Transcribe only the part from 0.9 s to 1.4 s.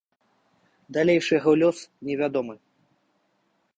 Далейшы